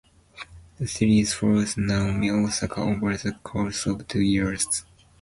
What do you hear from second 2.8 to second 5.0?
over the course of two years.